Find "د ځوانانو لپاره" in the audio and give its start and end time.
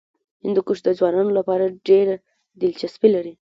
0.83-1.65